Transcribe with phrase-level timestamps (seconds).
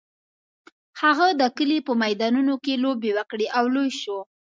[1.01, 4.19] هغه د کلي په میدانونو کې لوبې وکړې او لوی شو.